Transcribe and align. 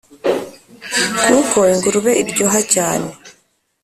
Kuko 1.31 1.59
ingurube 1.73 2.11
iryoha 2.21 2.59
cyane, 2.73 3.09